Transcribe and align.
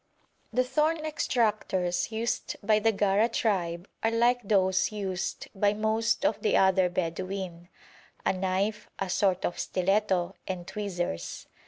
The 0.51 0.63
thorn 0.63 0.97
extractors 1.05 2.09
used 2.09 2.55
by 2.63 2.79
the 2.79 2.91
Gara 2.91 3.29
tribe 3.29 3.87
are 4.01 4.09
like 4.09 4.41
those 4.41 4.91
used 4.91 5.45
by 5.53 5.75
most 5.75 6.25
of 6.25 6.41
the 6.41 6.57
other 6.57 6.89
Bedouin: 6.89 7.67
a 8.25 8.33
knife, 8.33 8.89
a 8.97 9.11
sort 9.11 9.45
of 9.45 9.59
stiletto, 9.59 10.33
and 10.47 10.65
tweezers. 10.67 11.45